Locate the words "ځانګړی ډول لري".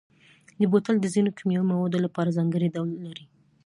2.37-3.25